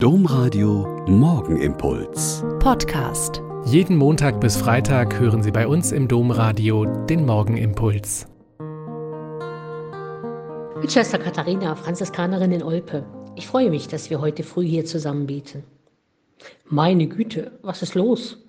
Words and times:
Domradio 0.00 1.04
Morgenimpuls. 1.08 2.44
Podcast. 2.60 3.42
Jeden 3.66 3.96
Montag 3.96 4.40
bis 4.40 4.56
Freitag 4.56 5.18
hören 5.18 5.42
Sie 5.42 5.50
bei 5.50 5.66
uns 5.66 5.90
im 5.90 6.06
Domradio 6.06 6.84
den 7.06 7.26
Morgenimpuls. 7.26 8.28
Mit 10.80 10.92
Schwester 10.92 11.18
Katharina, 11.18 11.74
Franziskanerin 11.74 12.52
in 12.52 12.62
Olpe. 12.62 13.04
Ich 13.34 13.48
freue 13.48 13.70
mich, 13.70 13.88
dass 13.88 14.08
wir 14.08 14.20
heute 14.20 14.44
früh 14.44 14.64
hier 14.64 14.84
zusammen 14.84 15.26
beten. 15.26 15.64
Meine 16.68 17.08
Güte, 17.08 17.58
was 17.62 17.82
ist 17.82 17.96
los? 17.96 18.46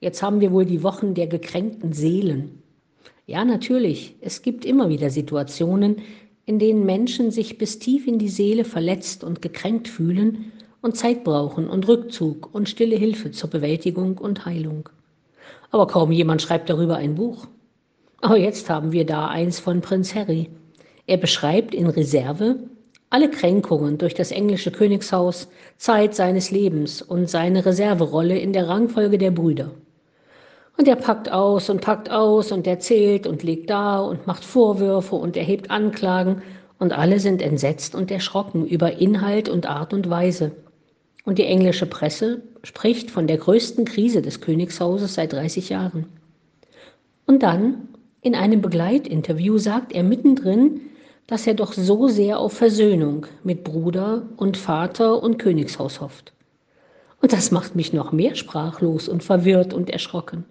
Jetzt 0.00 0.20
haben 0.20 0.40
wir 0.40 0.50
wohl 0.50 0.64
die 0.64 0.82
Wochen 0.82 1.14
der 1.14 1.28
gekränkten 1.28 1.92
Seelen. 1.92 2.60
Ja, 3.24 3.44
natürlich, 3.44 4.16
es 4.20 4.42
gibt 4.42 4.64
immer 4.64 4.88
wieder 4.88 5.10
Situationen, 5.10 6.02
in 6.44 6.58
denen 6.58 6.84
Menschen 6.84 7.30
sich 7.30 7.56
bis 7.56 7.78
tief 7.78 8.08
in 8.08 8.18
die 8.18 8.28
Seele 8.28 8.64
verletzt 8.64 9.22
und 9.22 9.40
gekränkt 9.42 9.86
fühlen 9.86 10.50
und 10.80 10.96
Zeit 10.96 11.24
brauchen 11.24 11.68
und 11.68 11.88
Rückzug 11.88 12.54
und 12.54 12.68
stille 12.68 12.96
Hilfe 12.96 13.30
zur 13.30 13.50
Bewältigung 13.50 14.18
und 14.18 14.46
Heilung. 14.46 14.88
Aber 15.70 15.86
kaum 15.86 16.12
jemand 16.12 16.42
schreibt 16.42 16.70
darüber 16.70 16.96
ein 16.96 17.14
Buch. 17.14 17.46
Aber 18.20 18.36
jetzt 18.36 18.68
haben 18.70 18.92
wir 18.92 19.06
da 19.06 19.28
eins 19.28 19.60
von 19.60 19.80
Prinz 19.80 20.14
Harry. 20.14 20.50
Er 21.06 21.16
beschreibt 21.16 21.74
in 21.74 21.86
Reserve 21.86 22.56
alle 23.10 23.30
Kränkungen 23.30 23.96
durch 23.96 24.14
das 24.14 24.30
englische 24.30 24.70
Königshaus, 24.70 25.48
Zeit 25.78 26.14
seines 26.14 26.50
Lebens 26.50 27.00
und 27.00 27.30
seine 27.30 27.64
Reserverolle 27.64 28.38
in 28.38 28.52
der 28.52 28.68
Rangfolge 28.68 29.16
der 29.16 29.30
Brüder. 29.30 29.70
Und 30.76 30.86
er 30.86 30.96
packt 30.96 31.32
aus 31.32 31.70
und 31.70 31.80
packt 31.80 32.10
aus 32.10 32.52
und 32.52 32.66
erzählt 32.66 33.26
und 33.26 33.42
legt 33.42 33.70
da 33.70 34.00
und 34.00 34.26
macht 34.26 34.44
Vorwürfe 34.44 35.16
und 35.16 35.36
erhebt 35.36 35.70
Anklagen 35.70 36.42
und 36.78 36.92
alle 36.92 37.18
sind 37.18 37.42
entsetzt 37.42 37.94
und 37.94 38.10
erschrocken 38.10 38.66
über 38.66 38.92
Inhalt 38.98 39.48
und 39.48 39.66
Art 39.66 39.92
und 39.92 40.08
Weise. 40.08 40.52
Und 41.28 41.36
die 41.36 41.44
englische 41.44 41.84
Presse 41.84 42.40
spricht 42.62 43.10
von 43.10 43.26
der 43.26 43.36
größten 43.36 43.84
Krise 43.84 44.22
des 44.22 44.40
Königshauses 44.40 45.12
seit 45.12 45.34
30 45.34 45.68
Jahren. 45.68 46.06
Und 47.26 47.42
dann, 47.42 47.88
in 48.22 48.34
einem 48.34 48.62
Begleitinterview, 48.62 49.58
sagt 49.58 49.92
er 49.92 50.04
mittendrin, 50.04 50.80
dass 51.26 51.46
er 51.46 51.52
doch 51.52 51.74
so 51.74 52.08
sehr 52.08 52.38
auf 52.38 52.54
Versöhnung 52.54 53.26
mit 53.44 53.62
Bruder 53.62 54.26
und 54.38 54.56
Vater 54.56 55.22
und 55.22 55.38
Königshaus 55.38 56.00
hofft. 56.00 56.32
Und 57.20 57.34
das 57.34 57.50
macht 57.50 57.76
mich 57.76 57.92
noch 57.92 58.10
mehr 58.10 58.34
sprachlos 58.34 59.06
und 59.06 59.22
verwirrt 59.22 59.74
und 59.74 59.90
erschrocken. 59.90 60.46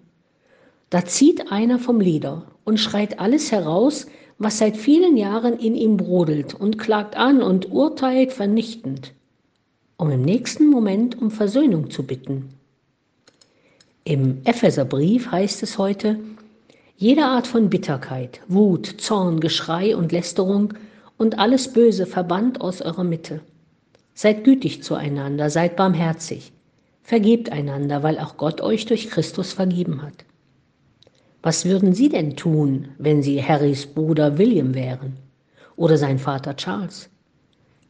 Da 0.90 1.04
zieht 1.04 1.50
einer 1.50 1.80
vom 1.80 2.00
Leder 2.00 2.52
und 2.62 2.78
schreit 2.78 3.18
alles 3.18 3.50
heraus, 3.50 4.06
was 4.38 4.58
seit 4.58 4.76
vielen 4.76 5.16
Jahren 5.16 5.58
in 5.58 5.74
ihm 5.74 5.96
brodelt 5.96 6.54
und 6.54 6.78
klagt 6.78 7.16
an 7.16 7.42
und 7.42 7.72
urteilt 7.72 8.32
vernichtend, 8.32 9.12
um 9.98 10.10
im 10.10 10.22
nächsten 10.22 10.70
Moment 10.70 11.20
um 11.20 11.30
Versöhnung 11.30 11.90
zu 11.90 12.04
bitten. 12.04 12.50
Im 14.04 14.38
Epheserbrief 14.44 15.30
heißt 15.30 15.62
es 15.62 15.76
heute, 15.76 16.18
jede 16.96 17.24
Art 17.24 17.46
von 17.46 17.68
Bitterkeit, 17.68 18.40
Wut, 18.48 18.86
Zorn, 18.98 19.40
Geschrei 19.40 19.94
und 19.94 20.12
Lästerung 20.12 20.74
und 21.18 21.38
alles 21.38 21.72
Böse 21.72 22.06
verbannt 22.06 22.60
aus 22.60 22.80
eurer 22.80 23.04
Mitte. 23.04 23.40
Seid 24.14 24.44
gütig 24.44 24.82
zueinander, 24.82 25.50
seid 25.50 25.76
barmherzig, 25.76 26.52
vergebt 27.02 27.50
einander, 27.50 28.02
weil 28.02 28.18
auch 28.18 28.36
Gott 28.36 28.60
euch 28.60 28.86
durch 28.86 29.10
Christus 29.10 29.52
vergeben 29.52 30.02
hat. 30.02 30.24
Was 31.42 31.64
würden 31.64 31.92
Sie 31.92 32.08
denn 32.08 32.36
tun, 32.36 32.88
wenn 32.98 33.22
Sie 33.22 33.42
Harrys 33.42 33.86
Bruder 33.86 34.38
William 34.38 34.74
wären 34.74 35.16
oder 35.76 35.96
sein 35.96 36.18
Vater 36.18 36.56
Charles? 36.56 37.10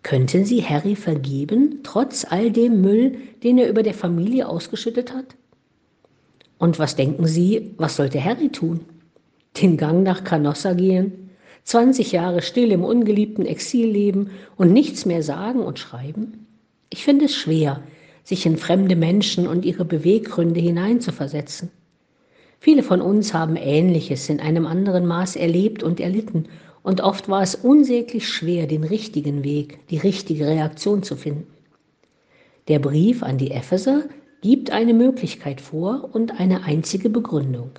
Könnten 0.02 0.44
Sie 0.44 0.62
Harry 0.62 0.96
vergeben, 0.96 1.80
trotz 1.82 2.24
all 2.24 2.50
dem 2.50 2.80
Müll, 2.80 3.18
den 3.42 3.58
er 3.58 3.68
über 3.68 3.82
der 3.82 3.94
Familie 3.94 4.48
ausgeschüttet 4.48 5.12
hat? 5.12 5.36
Und 6.58 6.78
was 6.78 6.96
denken 6.96 7.26
Sie, 7.26 7.74
was 7.76 7.96
sollte 7.96 8.22
Harry 8.22 8.48
tun? 8.48 8.80
Den 9.60 9.76
Gang 9.76 10.02
nach 10.02 10.24
Canossa 10.24 10.72
gehen, 10.72 11.30
20 11.64 12.12
Jahre 12.12 12.42
still 12.42 12.72
im 12.72 12.84
ungeliebten 12.84 13.44
Exil 13.44 13.90
leben 13.90 14.30
und 14.56 14.72
nichts 14.72 15.04
mehr 15.04 15.22
sagen 15.22 15.60
und 15.60 15.78
schreiben? 15.78 16.46
Ich 16.90 17.04
finde 17.04 17.26
es 17.26 17.34
schwer, 17.34 17.82
sich 18.24 18.46
in 18.46 18.56
fremde 18.56 18.96
Menschen 18.96 19.46
und 19.46 19.64
ihre 19.64 19.84
Beweggründe 19.84 20.60
hineinzuversetzen. 20.60 21.70
Viele 22.60 22.82
von 22.82 23.00
uns 23.00 23.34
haben 23.34 23.56
Ähnliches 23.56 24.28
in 24.28 24.40
einem 24.40 24.66
anderen 24.66 25.06
Maß 25.06 25.36
erlebt 25.36 25.82
und 25.82 26.00
erlitten, 26.00 26.46
und 26.88 27.02
oft 27.02 27.28
war 27.28 27.42
es 27.42 27.54
unsäglich 27.54 28.26
schwer, 28.26 28.66
den 28.66 28.82
richtigen 28.82 29.44
Weg, 29.44 29.86
die 29.88 29.98
richtige 29.98 30.46
Reaktion 30.46 31.02
zu 31.02 31.16
finden. 31.16 31.52
Der 32.66 32.78
Brief 32.78 33.22
an 33.22 33.36
die 33.36 33.50
Epheser 33.50 34.04
gibt 34.40 34.70
eine 34.70 34.94
Möglichkeit 34.94 35.60
vor 35.60 36.08
und 36.14 36.40
eine 36.40 36.62
einzige 36.62 37.10
Begründung. 37.10 37.72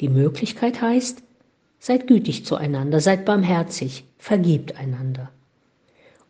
Die 0.00 0.10
Möglichkeit 0.10 0.82
heißt, 0.82 1.22
seid 1.78 2.06
gütig 2.06 2.44
zueinander, 2.44 3.00
seid 3.00 3.24
barmherzig, 3.24 4.04
vergebt 4.18 4.76
einander. 4.76 5.30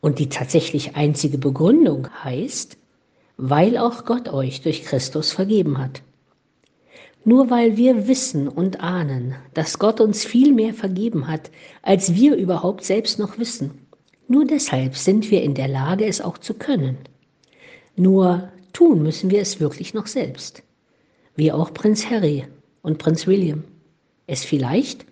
Und 0.00 0.21
die 0.21 0.28
tatsächlich 0.28 0.94
einzige 0.94 1.38
Begründung 1.38 2.06
heißt, 2.23 2.77
weil 3.37 3.77
auch 3.77 4.05
Gott 4.05 4.28
euch 4.28 4.61
durch 4.61 4.84
Christus 4.84 5.33
vergeben 5.33 5.78
hat. 5.78 6.03
Nur 7.26 7.50
weil 7.50 7.76
wir 7.76 8.06
wissen 8.06 8.47
und 8.47 8.81
ahnen, 8.81 9.34
dass 9.53 9.81
Gott 9.81 10.00
uns 10.00 10.25
viel 10.25 10.53
mehr 10.53 10.72
vergeben 10.72 11.26
hat, 11.26 11.50
als 11.82 12.14
wir 12.14 12.37
überhaupt 12.37 12.84
selbst 12.84 13.19
noch 13.19 13.37
wissen. 13.37 13.72
Nur 14.28 14.44
deshalb 14.44 14.97
sind 14.97 15.28
wir 15.32 15.42
in 15.42 15.54
der 15.54 15.66
Lage, 15.66 16.06
es 16.06 16.20
auch 16.20 16.38
zu 16.38 16.54
können. 16.54 16.97
Nur 17.97 18.48
tun 18.72 19.03
müssen 19.03 19.28
wir 19.32 19.41
es 19.41 19.59
wirklich 19.59 19.92
noch 19.92 20.06
selbst. 20.06 20.62
Wie 21.34 21.50
auch 21.50 21.75
Prinz 21.75 22.09
Harry 22.09 22.44
und 22.82 22.98
Prinz 22.98 23.26
William 23.26 23.64
es 24.28 24.44
vielleicht 24.44 25.04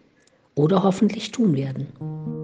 oder 0.55 0.85
hoffentlich 0.85 1.33
tun 1.33 1.57
werden. 1.57 2.44